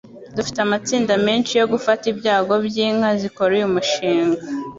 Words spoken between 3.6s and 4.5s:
mushinga